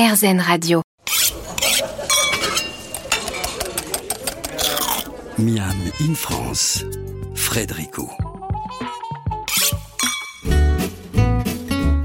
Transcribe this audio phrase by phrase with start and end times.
[0.00, 0.80] RZN Radio.
[5.36, 6.86] Miam in France,
[7.34, 8.08] Frédérico.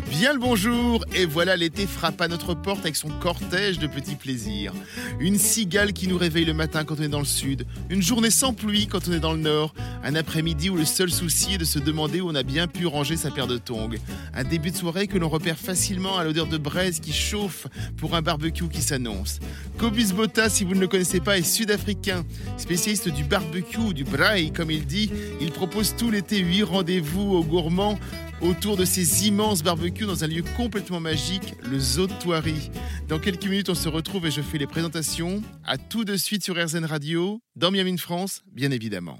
[0.09, 4.15] Bien le bonjour Et voilà, l'été frappe à notre porte avec son cortège de petits
[4.15, 4.73] plaisirs.
[5.19, 8.31] Une cigale qui nous réveille le matin quand on est dans le sud, une journée
[8.31, 9.73] sans pluie quand on est dans le nord,
[10.05, 12.85] un après-midi où le seul souci est de se demander où on a bien pu
[12.85, 13.97] ranger sa paire de tongs,
[14.35, 17.65] un début de soirée que l'on repère facilement à l'odeur de braise qui chauffe
[17.97, 19.39] pour un barbecue qui s'annonce.
[19.79, 22.23] Cobus Botta, si vous ne le connaissez pas, est sud-africain,
[22.57, 25.09] spécialiste du barbecue ou du braai comme il dit.
[25.41, 27.97] Il propose tout l'été huit rendez-vous aux gourmands
[28.41, 31.79] autour de ces immenses barbecues dans un lieu complètement magique, le
[32.19, 32.69] Thoiry.
[33.07, 35.41] Dans quelques minutes, on se retrouve et je fais les présentations.
[35.63, 39.19] À tout de suite sur RZN Radio, dans Miami France, bien évidemment.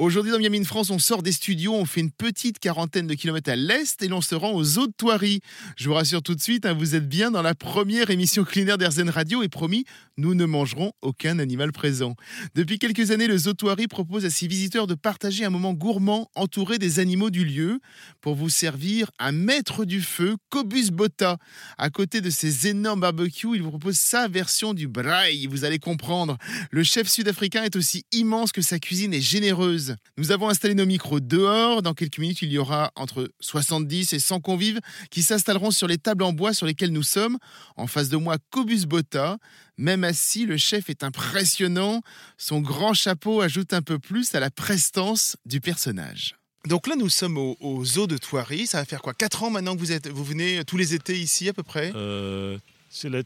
[0.00, 3.50] Aujourd'hui dans Miami France, on sort des studios, on fait une petite quarantaine de kilomètres
[3.50, 5.38] à l'est et l'on se rend aux eaux de Thoiry.
[5.76, 8.76] Je vous rassure tout de suite, hein, vous êtes bien dans la première émission culinaire
[8.76, 9.84] d'Airzen Radio et promis,
[10.16, 12.16] nous ne mangerons aucun animal présent.
[12.56, 16.28] Depuis quelques années, le Zoo de propose à ses visiteurs de partager un moment gourmand
[16.34, 17.78] entouré des animaux du lieu
[18.20, 21.38] pour vous servir un maître du feu, Cobus Botta.
[21.78, 25.78] À côté de ces énormes barbecues, il vous propose sa version du braai, vous allez
[25.78, 26.36] comprendre.
[26.72, 29.93] Le chef sud-africain est aussi immense que sa cuisine est généreuse.
[30.16, 31.82] Nous avons installé nos micros dehors.
[31.82, 35.98] Dans quelques minutes, il y aura entre 70 et 100 convives qui s'installeront sur les
[35.98, 37.38] tables en bois sur lesquelles nous sommes.
[37.76, 39.38] En face de moi, Cobus Botta.
[39.76, 42.00] Même assis, le chef est impressionnant.
[42.38, 46.36] Son grand chapeau ajoute un peu plus à la prestance du personnage.
[46.66, 48.66] Donc là, nous sommes au, zoo de Thoiry.
[48.66, 49.12] Ça va faire quoi?
[49.12, 51.92] 4 ans maintenant que vous, êtes, vous venez tous les étés ici à peu près?
[51.94, 52.56] Euh,
[52.90, 53.24] C'est le,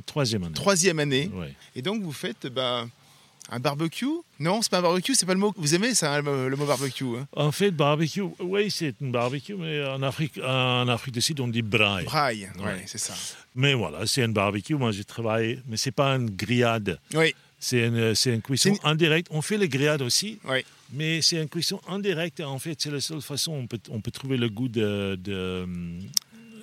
[0.00, 0.54] troisième année.
[0.54, 1.30] Troisième année.
[1.74, 2.86] Et donc vous faites bah,
[3.50, 4.06] un barbecue
[4.38, 6.66] Non, c'est pas un barbecue, c'est pas le mot que vous aimez, ça, le, mot
[6.66, 7.16] barbecue.
[7.16, 7.26] Hein.
[7.32, 11.48] En fait, barbecue, oui, c'est un barbecue, mais en Afrique, en Afrique du Sud, on
[11.48, 12.04] dit braai.
[12.04, 13.14] Braai, oui, c'est ça.
[13.54, 14.74] Mais voilà, c'est un barbecue.
[14.74, 16.98] Moi, j'ai travaillé, mais c'est pas une grillade.
[17.14, 17.34] Oui.
[17.60, 19.26] C'est une, une, cuisson en direct.
[19.32, 20.64] On fait les grillades aussi, oui.
[20.92, 22.40] mais c'est une cuisson en direct.
[22.40, 25.18] En fait, c'est la seule façon où on peut, on peut trouver le goût de,
[25.20, 25.66] de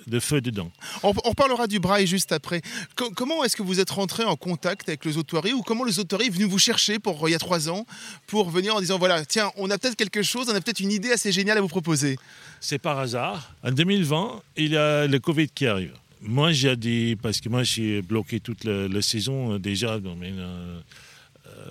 [0.06, 0.70] de feu dedans.
[1.02, 2.62] On, on parlera du braille juste après.
[2.94, 6.30] comment est-ce que vous êtes rentré en contact avec les autorités ou comment les autorités
[6.30, 7.86] sont venus vous chercher pour il y a trois ans
[8.26, 10.92] pour venir en disant voilà tiens on a peut-être quelque chose, on a peut-être une
[10.92, 12.18] idée assez géniale à vous proposer?
[12.60, 13.54] C'est par hasard.
[13.62, 15.92] En 2020 il y a le Covid qui arrive.
[16.22, 20.80] Moi j'ai dit parce que moi j'ai bloqué toute la, saison euh, déjà euh,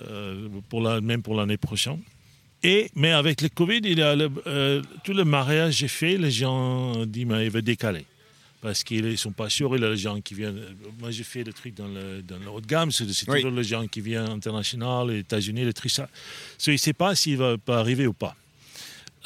[0.08, 2.00] euh, pour la, même pour l'année prochaine.
[2.62, 4.16] Et, mais avec le Covid, il y a
[5.04, 8.06] tout le mariage que j'ai fait, les gens disent mais il va décaler
[8.60, 9.76] parce qu'ils ne sont pas sûrs.
[9.76, 10.60] Il y a les gens qui viennent.
[10.98, 12.90] Moi, j'ai fait le truc dans le, dans le haut de gamme.
[12.90, 16.08] C'est toujours les gens qui viennent international, les États-Unis, le truc ça.
[16.66, 18.36] il ne sait pas s'il va pas arriver ou pas.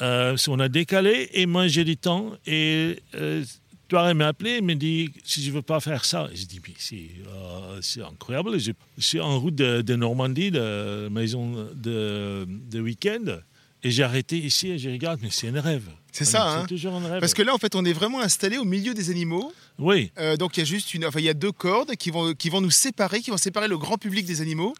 [0.01, 2.33] Euh, on a décalé et moi, j'ai du temps.
[2.45, 3.43] Et euh,
[3.91, 6.29] m'a appelé et m'a dit si je ne veux pas faire ça.
[6.33, 8.59] Je dis mais c'est euh, incroyable.
[8.59, 13.39] Je, suis en route de, Normandie, de maison de, de week-end.
[13.83, 15.89] Et j'ai arrêté ici et je regarde, mais c'est un rêve.
[16.11, 17.19] C'est ça, hein toujours un rêve.
[17.21, 19.53] Parce que là, en fait, on est vraiment installé au milieu des animaux.
[19.79, 20.11] Oui.
[20.19, 22.33] Euh, donc il y a juste une, enfin il y a deux cordes qui vont,
[22.33, 24.75] qui vont nous séparer, qui vont séparer le grand public des animaux.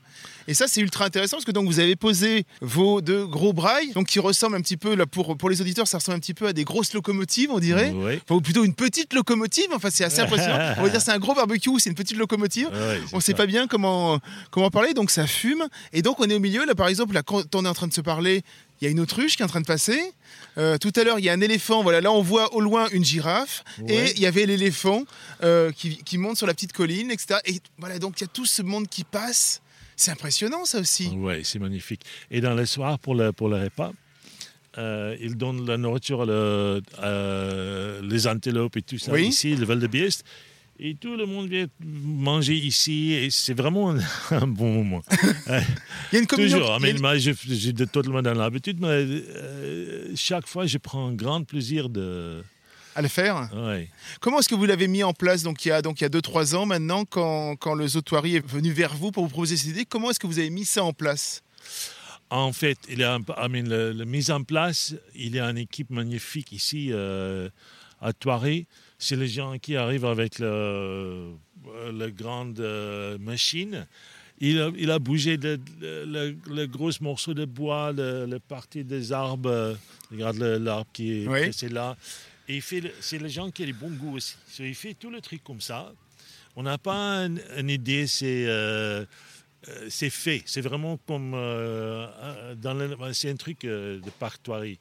[0.48, 3.94] Et ça, c'est ultra intéressant parce que donc vous avez posé vos deux gros brailles,
[3.94, 6.34] donc qui ressemblent un petit peu là pour pour les auditeurs, ça ressemble un petit
[6.34, 7.94] peu à des grosses locomotives, on dirait.
[7.96, 8.20] Oui.
[8.24, 9.70] Enfin, ou plutôt une petite locomotive.
[9.74, 10.60] Enfin, c'est assez impressionnant.
[10.78, 12.70] on va dire c'est un gros barbecue, c'est une petite locomotive.
[13.14, 14.20] on ne sait pas bien comment
[14.52, 15.64] comment parler, donc ça fume.
[15.94, 17.88] Et donc on est au milieu là, par exemple, là quand on est en train
[17.88, 18.44] de se parler,
[18.82, 20.00] il y a une autruche qui est en train de passer.
[20.58, 21.84] Euh, tout à l'heure, il y a un éléphant.
[21.84, 23.64] Voilà, là, on voit au loin une girafe.
[23.88, 25.04] Et il y avait l'éléphant
[25.44, 27.40] euh, qui, monte sur la petite colline, etc.
[27.46, 29.62] Et voilà, donc il y a tout ce monde qui passe.
[29.96, 31.12] C'est impressionnant, ça aussi.
[31.16, 32.02] Oui, c'est magnifique.
[32.32, 33.92] Et dans le soir, pour le, pour le repas,
[34.80, 36.82] euh, ils donnent la nourriture, les
[38.28, 40.26] antilopes et tout ça ici, le Val de Bieste.
[40.84, 43.96] Et tout le monde vient manger ici et c'est vraiment
[44.32, 45.04] un, bon moment.
[45.48, 46.58] Il y a une communion.
[46.58, 47.36] Toujours, mais moi, j'ai
[47.74, 52.44] totalement dans l'habitude, mais euh, chaque fois, je prends un grand plaisir de,
[52.96, 53.90] à le faire Oui.
[54.22, 56.06] Comment est-ce que vous l'avez mis en place donc il y a donc il y
[56.06, 59.30] a deux trois ans maintenant quand, quand le Zotoirie est venu vers vous pour vous
[59.30, 59.86] proposer cette idée?
[59.86, 61.44] Comment est-ce que vous avez mis ça en place?
[62.32, 66.88] En fait, il a la mise en place, il y a une équipe magnifique ici
[66.92, 67.50] euh,
[68.02, 68.66] à Thoiry
[69.02, 71.34] c'est les gens qui arrivent avec le,
[71.92, 73.88] la grande euh, machine.
[74.40, 79.76] Il a, il a bougé le, le, gros morceau de bois, le, partie des arbres.
[80.12, 81.98] Regarde l'arbre qui est là.
[82.48, 84.36] Et c'est les gens qui ont les bons goûts aussi.
[84.60, 85.92] il fait tout le truc comme ça.
[86.56, 87.26] On n'a pas
[87.58, 88.46] une, idée, c'est.
[88.48, 89.06] Euh,
[89.68, 90.42] euh, c'est fait.
[90.46, 94.80] C'est vraiment comme euh, dans le- c'est un truc euh, de partoirie.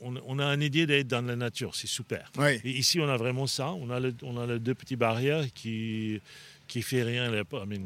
[0.00, 2.30] On, on a une idée d'être dans la nature, c'est super.
[2.64, 3.72] Et ici, on a vraiment ça.
[3.72, 6.20] On a, le, on a les deux petites barrières qui
[6.66, 7.32] qui fait rien.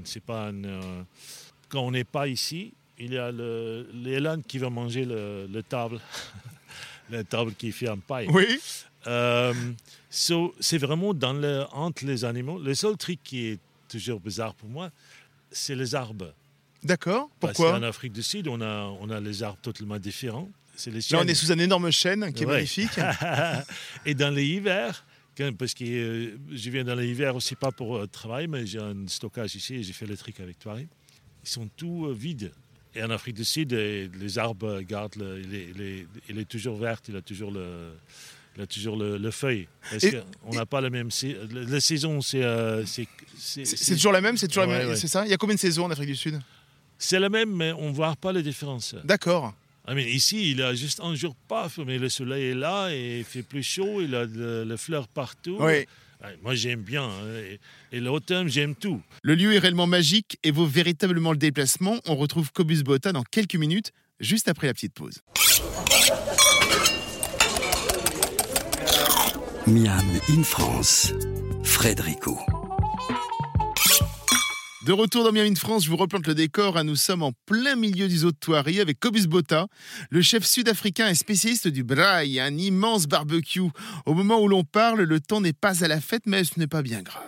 [0.05, 1.03] c'est pas un, euh,
[1.69, 5.63] quand on n'est pas ici, il y a le- l'élan qui va manger le, le
[5.63, 6.01] table,
[7.11, 8.27] la table qui fait en paille.
[8.31, 8.59] Oui.
[9.07, 9.55] Euh,
[10.11, 12.59] so, c'est vraiment dans le, entre les animaux.
[12.59, 14.91] Le seul truc qui est toujours bizarre pour moi,
[15.51, 16.33] c'est les arbres.
[16.83, 17.31] D'accord.
[17.39, 17.79] Parce Pourquoi?
[17.79, 20.49] qu'en Afrique du Sud, on a, on a les arbres totalement différents.
[20.75, 22.55] C'est les Là, on est sous un énorme chêne qui est Ouais.
[22.55, 22.99] magnifique.
[24.07, 25.05] Et dans les hivers,
[25.59, 28.79] parce que euh, je viens dans les hivers aussi pas pour euh, travail, mais j'ai
[28.79, 30.77] un stockage ici et j'ai fait le truc avec toi.
[30.81, 32.53] Ils sont tous euh, vides.
[32.95, 36.99] Et en Afrique du Sud, euh, les arbres gardent, le- il, est, il toujours vert,
[37.09, 37.93] il a toujours le,
[38.57, 39.67] il a toujours le, le feuille.
[39.91, 41.09] Parce qu'on n'a pas la même
[41.53, 44.89] la, la saison, c'est euh, c'est toujours la même, c'est toujours la même.
[44.91, 44.97] ouais.
[44.97, 45.25] C'est ça?
[45.25, 46.39] Il y a combien de saisons en Afrique du Sud?
[46.99, 48.95] C'est la même, mais on ne voit pas la différence.
[49.05, 49.55] D'accord.
[49.89, 53.19] I mean, ici, il a juste un jour, paf, mais le soleil est là et
[53.19, 55.57] il fait plus chaud, il a de- les fleurs partout.
[55.59, 55.87] Oui.
[56.25, 57.03] Ouais, moi, j'aime bien.
[57.03, 57.27] hein,
[57.91, 59.01] Et, et l'automne, j'aime tout.
[59.25, 61.99] Le lieu est réellement magique et vaut véritablement le déplacement.
[62.07, 63.91] On retrouve Cobus Botta dans quelques minutes,
[64.21, 65.19] juste après la petite pause.
[69.67, 71.13] Miam in France,
[71.65, 72.39] Frédérico.
[74.85, 76.77] De retour dans Miami de France, je vous replante le décor.
[76.77, 76.83] hein.
[76.83, 79.69] Nous sommes en plein milieu du zoo de avec Cobus Botta.
[80.11, 83.61] Le chef sud-africain est spécialiste du braai, un immense barbecue.
[84.07, 86.67] Au moment où l'on parle, le temps n'est pas à la fête, mais ce n'est
[86.67, 87.23] pas bien grave.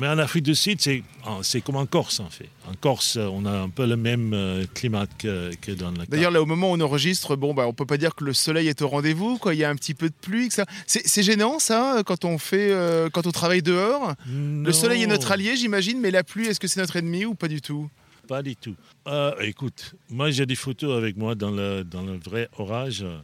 [0.00, 2.48] Mais en Afrique du Sud, c'est ah, c'est comme en Corse, en fait.
[2.68, 6.30] En Corse, on a un peu le même euh, climat que, que dans le D'ailleurs,
[6.30, 8.68] là, au moment où on enregistre, bon, bah, on peut pas dire que le soleil
[8.68, 9.38] est au rendez-vous.
[9.38, 9.54] Quoi.
[9.54, 10.46] Il y a un petit peu de pluie.
[10.48, 10.66] que ça.
[10.86, 14.14] C'est gênant, ça, quand on fait, euh, quand on travaille dehors?
[14.28, 17.34] Le soleil est notre allié, j'imagine, mais la pluie, est-ce que c'est notre ennemi ou
[17.34, 17.90] pas du tout?
[18.28, 18.76] Pas du tout.
[19.08, 23.18] Euh, écoute, moi j'ai des photos avec moi dans le, dans le vrai orage, euh,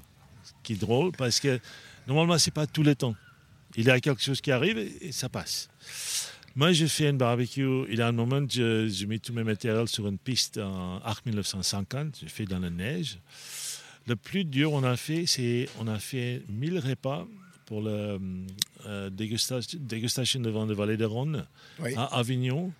[0.62, 1.61] qui est drôle parce que
[2.09, 3.15] normalement c'est pas tout le temps.
[3.76, 5.69] Il y a quelque chose qui arrive et, et ça passe.
[6.56, 9.42] Moi j'ai fait un barbecue, il y a un moment je, je mets tous mes
[9.42, 13.18] matériels sur une piste en Arc 1950, j'ai fait dans la neige.
[14.06, 17.26] Le plus dur on a fait, c'est on a fait 1000 repas
[17.66, 18.18] pour la
[18.86, 21.44] euh, dégustation, dégustation de vin de Vallée de Rhône
[21.80, 21.92] Oui.
[21.96, 22.72] à Avignon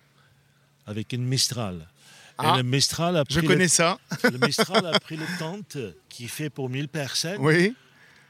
[0.87, 1.87] avec une Mistral.
[2.37, 3.97] Ah, et le Mistral a Je pris, connais ça.
[4.23, 5.77] le, le Mistral a pris le tente
[6.09, 7.73] qui fait pour 1000 personnes, Oui.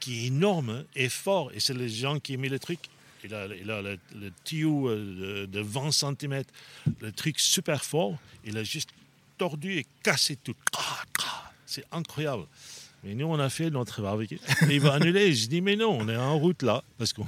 [0.00, 1.50] qui est énorme et fort.
[1.54, 2.78] Et c'est les gens qui ont mis le truc.
[3.26, 6.42] Il a, le, le euh, de, de 20 cm,
[7.00, 8.16] le truc super fort.
[8.44, 8.90] Il a juste
[9.36, 10.54] tordu et cassé tout.
[11.66, 12.44] C'est incroyable.
[13.02, 14.38] Mais nous, on a fait notre barbecue.
[14.70, 15.34] Il va annuler.
[15.34, 16.82] Je dis, mais non, on est en route là.
[16.98, 17.26] Parce qu'on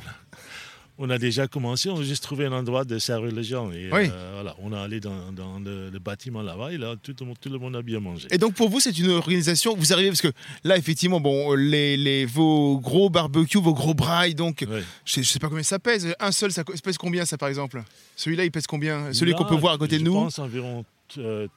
[0.98, 3.70] on a déjà commencé, on a juste trouvé un endroit de servir les gens.
[3.70, 4.08] Et Oui.
[4.12, 7.26] euh, voilà, on est allé dans, dans le, le bâtiment là-bas et là, tout le,
[7.26, 8.26] monde, tout le monde a bien mangé.
[8.30, 9.76] Et donc pour vous, c'est une organisation.
[9.76, 10.32] Vous arrivez parce que
[10.64, 14.66] là, effectivement, bon, les, les vos gros barbecues, vos gros brailles, donc
[15.04, 16.12] je sais, je sais pas combien ça pèse.
[16.18, 17.82] Un seul, ça pèse combien ça par exemple?
[18.16, 19.12] Celui-là, il pèse combien?
[19.12, 20.84] Celui qu'on peut voir à côté de je nous, pense environ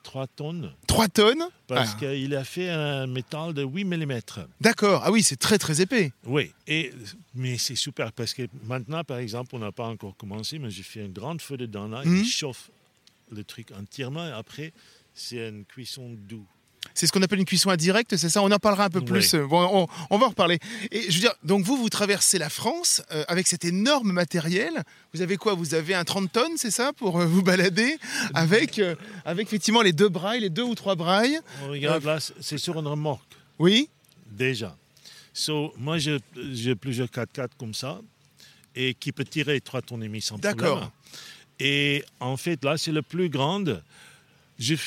[0.03, 0.71] 3 tonnes.
[0.87, 1.43] 3 tonnes.
[1.67, 4.19] Parce Ah, qu'il a fait un métal de 8 mm.
[4.59, 5.01] D'accord.
[5.05, 6.11] Ah oui, c'est très très épais.
[6.25, 6.91] Oui, et,
[7.33, 10.83] mais c'est super parce que maintenant, par exemple, on n'a pas encore commencé, mais j'ai
[10.83, 12.17] fait une grande feu dedans là, Mhm.
[12.17, 12.69] il chauffe
[13.31, 14.73] le truc entièrement et après,
[15.13, 16.45] c'est une cuisson doux.
[16.93, 19.35] C'est ce qu'on appelle une cuisson indirecte, c'est ça On en parlera un peu plus.
[19.35, 20.59] Bon, on, on va en reparler.
[20.91, 24.83] Et je veux dire, donc vous, vous traversez la France euh, avec cet énorme matériel.
[25.13, 25.53] Vous avez quoi?
[25.53, 27.97] Vous avez un 30 tonnes, c'est ça, pour euh, vous balader
[28.33, 28.95] avec, euh,
[29.25, 31.39] avec effectivement les deux brailles, les deux ou trois brailles?
[31.63, 33.21] On regarde là, c'est- sur une remorque,
[33.59, 33.89] Oui
[34.31, 34.75] déjà.
[35.33, 38.01] So, moi, j'ai plusieurs 4x4 comme ça
[38.75, 40.55] et qui peut tirer 3 tonnes et demi sans problème.
[40.55, 40.91] D'accord.
[41.59, 43.63] Et en fait, là, c'est le plus grand.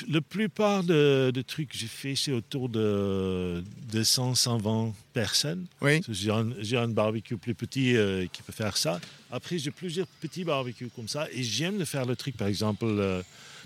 [0.09, 5.67] La plupart de, de trucs que j'ai fait, c'est autour de, de 100, 120 personnes.
[5.81, 6.01] Oui.
[6.09, 9.01] J'ai un, barbecue plus petit euh, qui peut faire ça.
[9.33, 11.27] Après, j'ai plusieurs petits barbecues comme ça.
[11.33, 13.23] Et j'aime de faire le truc, par exemple, euh,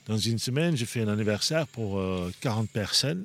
[0.07, 3.25] dans une semaine, je fais un anniversaire pour euh, 40 personnes.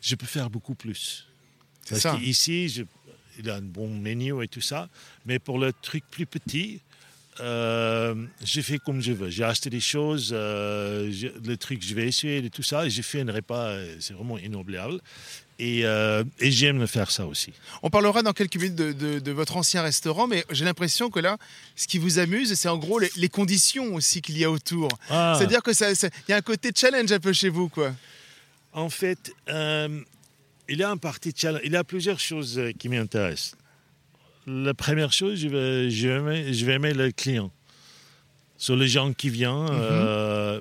[0.00, 1.26] Je peux faire beaucoup plus.
[1.84, 2.18] C'est ça.
[2.68, 2.82] je-
[3.38, 4.88] il a un bon menu et tout ça.
[5.26, 6.80] Mais pour le truc plus petit,
[7.40, 8.14] euh,
[8.44, 9.30] j'ai fait comme je veux.
[9.30, 12.86] J'ai acheté des choses, euh, j'ai- le truc, je vais essayer tout ça.
[12.86, 15.00] Et j'ai fait un repas, euh, c'est vraiment inoubliable.
[15.60, 17.52] Et, euh, et j'aime faire ça aussi.
[17.84, 21.20] On parlera dans quelques minutes de, de- de votre ancien restaurant, mais j'ai l'impression que
[21.20, 21.38] là,
[21.76, 24.88] ce qui vous amuse, c'est en gros les, les conditions aussi qu'il y a autour.
[25.10, 27.68] Ah, C'est-à-dire que ça, ça- il y a un côté challenge un peu chez vous,
[27.68, 27.94] quoi.
[28.72, 30.00] En fait, euh,
[30.68, 31.62] il y a un parti challenge.
[31.64, 33.54] Il y a plusieurs choses qui m'intéressent.
[34.46, 37.50] La première chose, je vais, je vais, aimer, je vais aimer le client.
[38.56, 40.60] Sur les gens qui viennent, euh,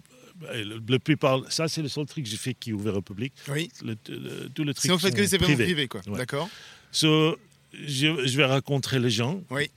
[0.53, 3.01] le, le plupart, ça c'est le seul truc que j'ai fait qui est ouvert au
[3.01, 3.33] public.
[3.49, 3.69] Oui.
[3.83, 4.85] Le, le- tout le truc.
[4.85, 5.63] Si on fait que événements privés.
[5.65, 6.01] privés, quoi.
[6.07, 6.17] Ouais.
[6.17, 6.49] D'accord.
[6.91, 7.37] So,
[7.73, 9.41] je, je vais rencontrer les gens.
[9.49, 9.69] Oui.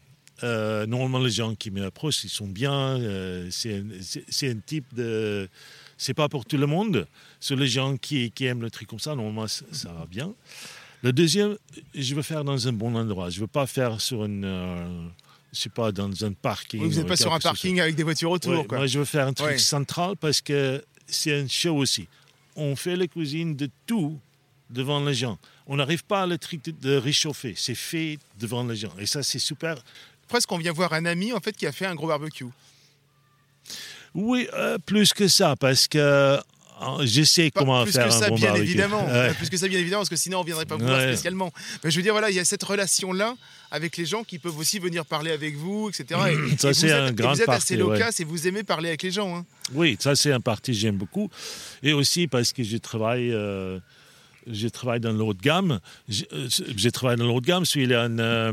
[0.42, 2.72] Euh, normalement, les gens qui m'approchent, ils sont bien.
[3.00, 5.48] euh, c'est un- c'est- c'est un type de.
[5.98, 7.06] C'est pas pour tout le monde.
[7.40, 10.34] Sur les gens qui, qui aiment le truc comme ça, normalement, ça va bien.
[11.02, 11.56] Le deuxième,
[11.94, 13.30] je veux faire dans un bon endroit.
[13.30, 14.44] Je veux pas faire sur une.
[14.44, 15.08] euh,
[15.52, 16.82] je sais pas, dans un parking.
[16.82, 18.78] Oui, vous n'êtes pas sur un parking avec des voitures autour, Ouais, quoi.
[18.78, 19.58] Moi, je veux faire un truc Ouais.
[19.58, 22.08] central parce que c'est un show aussi.
[22.56, 24.18] On fait la cuisine de tout
[24.70, 25.38] devant les gens.
[25.66, 27.54] On n'arrive pas à le truc de, réchauffer.
[27.56, 28.92] C'est fait devant les gens.
[28.98, 29.76] Et ça, c'est super.
[30.28, 32.46] Presque, on vient voir un ami, en fait, qui a fait un gros barbecue.
[34.14, 36.38] Oui, euh, plus que ça, parce que
[37.04, 38.68] je sais Pas comment plus faire que un ça, bon bien barbecue.
[38.68, 39.06] évidemment.
[39.06, 39.32] Ouais.
[39.34, 41.12] Plus que ça, bien évidemment, parce que sinon, on ne viendrait pas vous voir Ouais.
[41.12, 41.52] spécialement.
[41.84, 43.34] Mais je veux dire, voilà, il y a cette relation-là
[43.70, 46.20] avec les gens qui peuvent aussi venir parler avec vous, etc.
[46.52, 47.80] Et, Ça, et c'est vous un grand vous êtes assez ouais.
[47.80, 49.36] loquace et vous aimez parler avec les gens.
[49.36, 49.44] hein.
[49.74, 51.30] Oui, ça c'est un parti que j'aime beaucoup.
[51.82, 53.78] Et aussi parce que je travaille, euh,
[54.46, 55.80] je travaille dans le haut de gamme.
[56.08, 57.64] Je, euh, je travaille dans le haut de gamme.
[57.64, 58.52] Je suis- un, euh,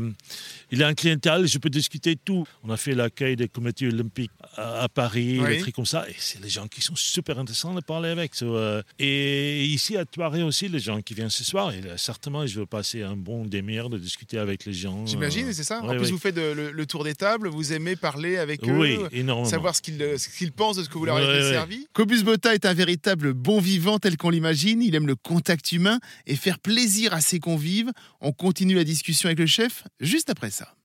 [0.74, 2.44] il a un clientèle, je peux discuter de tout.
[2.62, 5.48] On a fait l'accueil des comités olympiques à, à Paris, Oui.
[5.48, 6.08] des trucs comme ça.
[6.08, 8.34] Et c'est les gens qui sont super intéressants de parler avec.
[8.34, 11.96] So, euh, et ici à Thoiré aussi, les gens qui viennent ce soir, et là,
[11.96, 15.06] certainement, je veux passer un bon demi-heure de discuter avec les gens.
[15.06, 16.10] J'imagine, euh, c'est ça En plus, ouais.
[16.10, 18.72] vous faites de- le, le tour des tables, vous aimez parler avec eux.
[18.76, 19.48] Oui, énormément.
[19.48, 20.16] Savoir ce qu'ils euh,
[20.56, 21.50] pensent de ce que vous leur avez ouais.
[21.52, 21.86] servi.
[21.92, 24.82] Cobus Botta est un véritable bon vivant tel qu'on l'imagine.
[24.82, 27.90] Il aime le contact humain et faire plaisir à ses convives.
[28.20, 30.63] On continue la discussion avec le chef juste après ça.